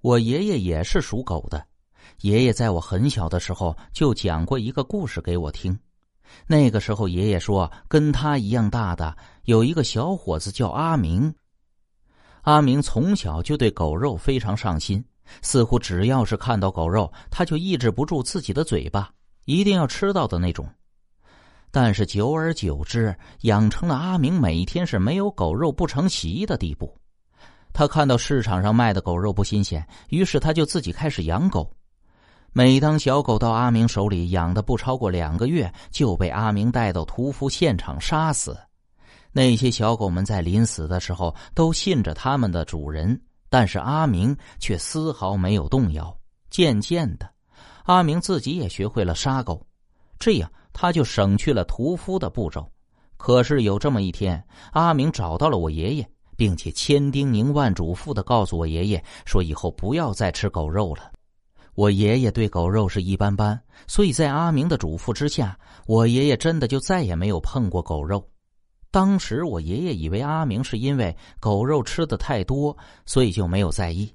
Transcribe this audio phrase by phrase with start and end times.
[0.00, 1.66] 我爷爷也是属狗的，
[2.20, 5.78] 爷爷在我很小的时候就讲过一个故事给我听。
[6.46, 11.34] 那个时候，爷爷说，跟他一样大的有一个小伙子叫阿明。
[12.42, 15.04] 阿明从小就对狗肉非常上心，
[15.42, 19.10] 似乎只要是看到狗肉，他就抑制不住自己的嘴巴，
[19.46, 20.68] 一定要吃到的那种。
[21.70, 26.96] 但是久而久之，养成了阿明每天是没有狗肉不成席的地步。
[27.78, 31.72] 他看到市场上卖的狗肉不新鲜，于是他就自己开始养狗。
[32.52, 38.58] 每当小狗到阿明手里养的不超过两个月，就被阿明带到屠夫现场杀死。
[39.30, 43.16] 那些小狗们在临死的时候都信着他们的主人，
[43.48, 46.12] 但是阿明却丝毫没有动摇。
[46.50, 47.30] 渐渐的，
[47.84, 49.64] 阿明自己也学会了杀狗，
[50.18, 52.68] 这样他就省去了屠夫的步骤。
[53.16, 61.10] 可是有这么一天，阿明找到了我爷爷，并且千叮咛万嘱咐的告诉我爷爷说：“以后不要再吃狗肉了。”
[61.74, 68.24] 我爷爷对狗肉是一般般，所以在阿明的嘱咐之下，我爷爷真的就再也没有碰过狗肉。
[68.92, 74.14] 当时我爷爷以为阿明是因为狗肉吃的太多，所以就没有在意。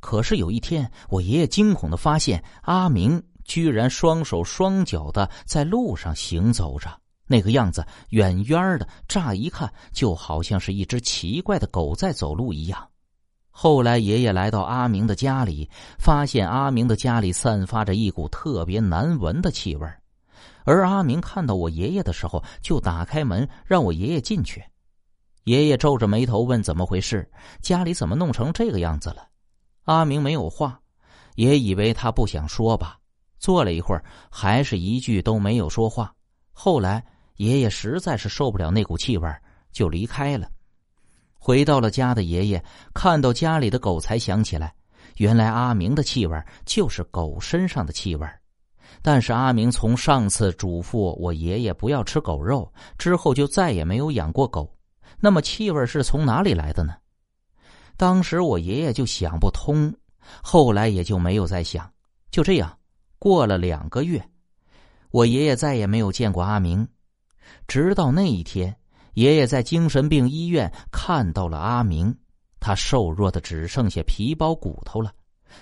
[0.00, 6.90] 可是有一天，我爷爷惊恐的发现，阿明居然双手双脚的在路上行走着，
[7.30, 12.88] 那个样子远远的，乍一看就好像是一只奇怪的狗在走路一样。
[13.52, 19.88] 后来，爷爷来到阿明的家里，发现阿明的家里散发着一股特别难闻的气味
[20.64, 24.64] 而阿明看到我爷爷的时候，就打开门让我爷爷进去。
[25.44, 27.30] 爷爷皱着眉头问：“怎么回事？
[27.62, 29.28] 家里怎么弄成这个样子了？”
[29.86, 30.80] 阿明没有话，
[31.36, 32.98] 也以为他不想说吧。
[33.38, 36.12] 坐了一会儿，还是一句都没有说话。
[36.52, 37.02] 后来，
[37.40, 39.26] 爷爷实在是受不了那股气味
[39.72, 40.46] 就离开了。
[41.38, 44.74] 回到了家的爷爷看到家里的狗，才想起来，
[45.16, 48.28] 原来阿明的气味就是狗身上的气味。
[49.00, 54.70] 但是阿明从上次嘱咐我爷爷不要吃狗肉之后，就再也没有养过狗。
[55.18, 56.94] 那么气味是从哪里来的呢？
[57.96, 59.90] 当时我爷爷就想不通，
[60.42, 61.90] 后来也就没有再想。
[62.30, 62.78] 就这样
[63.18, 64.22] 过了两个月，
[65.10, 66.86] 我爷爷再也没有见过阿明，
[67.66, 68.76] 直到那一天。
[69.14, 72.16] 爷爷在精神病医院看到了阿明，
[72.60, 75.12] 他瘦弱的只剩下皮包骨头了。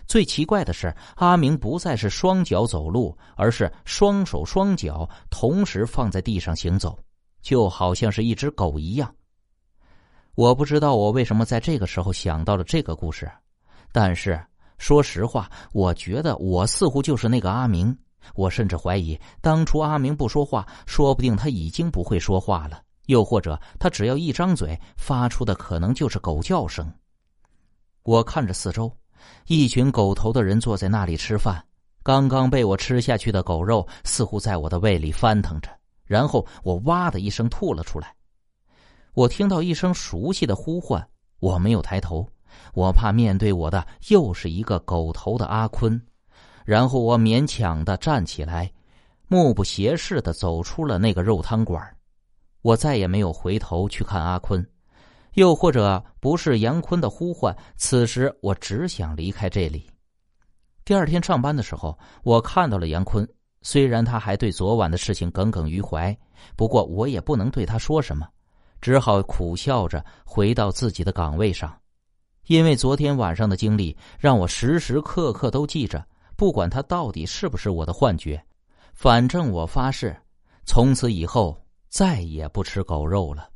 [0.07, 6.99] 最奇怪的是，阿明不再是双脚走路，而是双手双脚同时放在地上行走，
[7.41, 9.13] 就好像是一只狗一样。
[10.35, 13.29] 我不知道我为什么在这个时候想到了这个故事，
[13.93, 14.39] 但是
[14.77, 17.97] 说实话，我觉得我似乎就是那个阿明。
[18.35, 22.83] 我甚至怀疑，当初阿明不说话，说不定他已经不会说话了。
[23.07, 26.93] 又或者，他只要一张嘴，发出的可能就是狗叫声。
[28.03, 28.91] 我看着四周，
[29.47, 31.65] 一群狗头的人坐在那里吃饭。
[32.03, 35.69] 刚刚被我吃下去的狗肉似乎在我的胃里翻腾着，
[36.05, 38.15] 然后我哇的一声吐了出来。
[39.15, 41.07] 我听到一声熟悉的呼唤，
[41.41, 42.27] 我没有抬头，
[42.73, 46.01] 我怕面对我的又是一个狗头的阿坤。
[46.69, 48.71] 然后我勉强的站起来，
[49.27, 51.83] 目不斜视的走出了那个肉汤馆。
[52.61, 54.63] 我再也没有回头去看阿坤，
[55.33, 57.57] 又或者不是杨坤的呼唤。
[57.79, 59.91] 此时我只想离开这里。
[60.85, 63.27] 第二天上班的时候，我看到了杨坤。
[63.63, 66.15] 虽然他还对昨晚的事情耿耿于怀，
[66.55, 68.29] 不过我也不能对他说什么，
[68.83, 71.75] 只好苦笑着回到自己的岗位上。
[72.47, 76.05] 因为昨天晚上的经历，让我时时刻刻都记着。
[76.39, 78.43] 不管他到底是不是我的幻觉，
[78.95, 80.17] 反正我发誓，
[80.65, 81.63] 从此以后。
[81.91, 83.49] 再也不吃狗肉了。